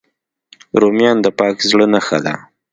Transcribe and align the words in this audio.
رومیان 0.81 1.17
د 1.21 1.27
پاک 1.39 1.55
زړه 1.69 1.85
نښه 1.93 2.19
ده 2.25 2.33